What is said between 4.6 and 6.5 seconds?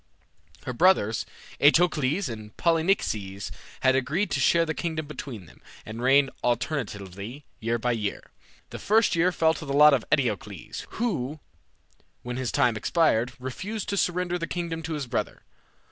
the kingdom between them, and reign